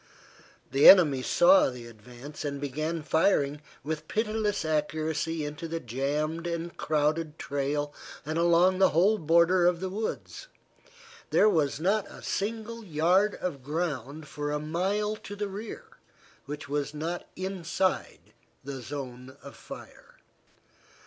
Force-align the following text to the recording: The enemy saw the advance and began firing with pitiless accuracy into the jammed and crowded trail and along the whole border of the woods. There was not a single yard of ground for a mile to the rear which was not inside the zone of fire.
The 0.71 0.89
enemy 0.89 1.21
saw 1.21 1.69
the 1.69 1.85
advance 1.85 2.43
and 2.43 2.59
began 2.59 3.03
firing 3.03 3.61
with 3.83 4.07
pitiless 4.07 4.65
accuracy 4.65 5.45
into 5.45 5.67
the 5.67 5.79
jammed 5.79 6.47
and 6.47 6.75
crowded 6.75 7.37
trail 7.37 7.93
and 8.25 8.39
along 8.39 8.79
the 8.79 8.89
whole 8.97 9.19
border 9.19 9.67
of 9.67 9.79
the 9.79 9.91
woods. 9.91 10.47
There 11.29 11.47
was 11.47 11.79
not 11.79 12.07
a 12.09 12.23
single 12.23 12.83
yard 12.83 13.35
of 13.35 13.61
ground 13.61 14.27
for 14.27 14.49
a 14.51 14.57
mile 14.59 15.15
to 15.17 15.35
the 15.35 15.47
rear 15.47 15.83
which 16.47 16.67
was 16.67 16.95
not 16.95 17.29
inside 17.35 18.33
the 18.63 18.81
zone 18.81 19.37
of 19.43 19.55
fire. 19.55 20.15